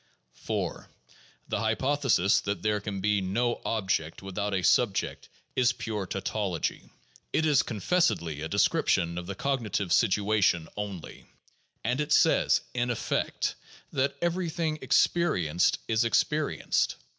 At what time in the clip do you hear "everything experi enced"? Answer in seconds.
14.23-15.77